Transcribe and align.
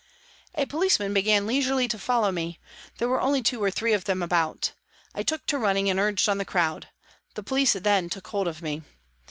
A 0.55 0.65
policeman 0.65 1.13
began 1.13 1.45
leisurely 1.45 1.87
to 1.87 1.99
follow 1.99 2.31
me; 2.31 2.59
there 2.97 3.07
were 3.07 3.21
only 3.21 3.43
two 3.43 3.63
or 3.63 3.69
three 3.69 3.93
of 3.93 4.05
them 4.05 4.23
about. 4.23 4.71
I 5.13 5.21
took 5.21 5.45
to 5.45 5.59
running 5.59 5.91
and 5.91 5.99
urged 5.99 6.27
on 6.27 6.39
the 6.39 6.43
crowd. 6.43 6.87
The 7.35 7.43
police 7.43 7.73
then 7.73 8.09
took 8.09 8.25
hold 8.29 8.47
of 8.47 8.63
me. 8.63 8.81